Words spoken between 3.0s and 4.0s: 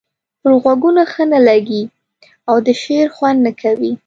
خوند نه کوي.